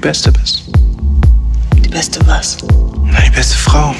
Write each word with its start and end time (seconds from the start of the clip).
Beste 0.00 0.32
bist. 0.32 0.64
Die 1.84 1.88
beste 1.90 2.26
was? 2.26 2.56
Na, 3.04 3.20
die 3.20 3.30
beste 3.30 3.54
Frau. 3.54 3.94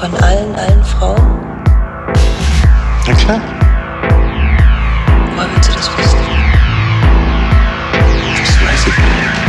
Von 0.00 0.14
allen, 0.22 0.54
allen 0.56 0.82
Frauen? 0.82 1.38
Na 3.06 3.12
klar. 3.12 3.40
Woher 5.36 5.48
willst 5.54 5.68
du 5.68 5.74
das 5.74 5.90
wissen? 5.98 6.18
Das 8.38 8.60
weiß 8.62 8.86
ich 8.86 8.96
nicht. 8.98 9.40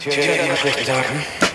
Tja, 0.00 0.39
schlechte 0.60 0.84
Tage. 0.84 1.08
Was 1.40 1.49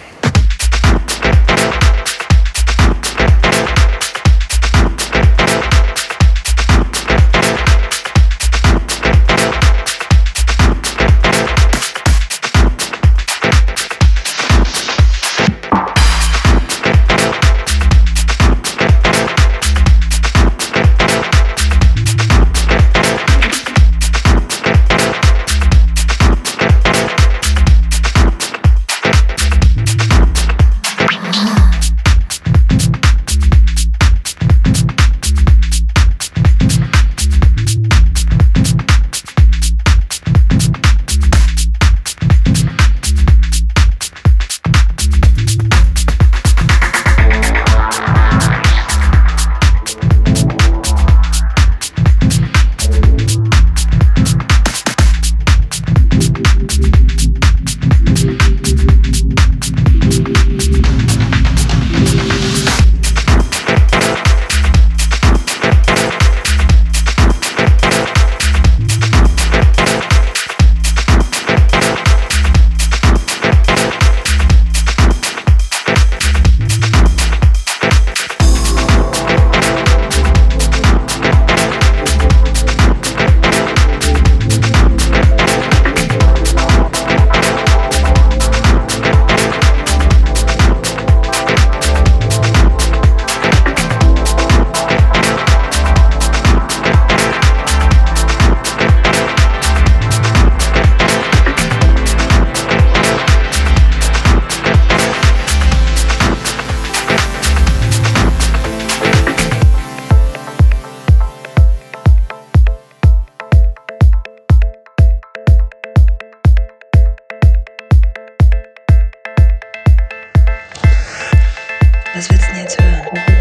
willst 122.15 122.31
du 122.31 122.37
denn 122.37 122.55
jetzt 122.55 122.81
hören? 122.81 123.34